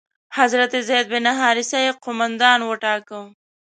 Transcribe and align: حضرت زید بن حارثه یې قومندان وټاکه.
حضرت 0.37 0.73
زید 0.87 1.05
بن 1.11 1.25
حارثه 1.39 1.77
یې 1.85 1.91
قومندان 2.03 2.59
وټاکه. 2.63 3.19